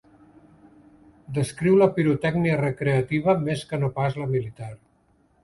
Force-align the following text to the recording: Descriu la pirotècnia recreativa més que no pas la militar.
Descriu 1.35 1.77
la 1.81 1.89
pirotècnia 1.97 2.57
recreativa 2.63 3.37
més 3.45 3.63
que 3.71 3.81
no 3.85 3.93
pas 4.01 4.19
la 4.25 4.31
militar. 4.35 4.73